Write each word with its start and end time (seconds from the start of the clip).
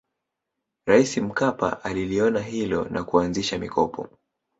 rais 0.85 1.17
mkpa 1.17 1.83
aliliona 1.83 2.39
hilo 2.39 2.85
na 2.89 3.03
kuanzisha 3.03 3.57
mikopo 3.57 4.09